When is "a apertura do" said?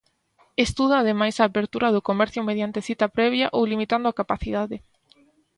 1.37-2.05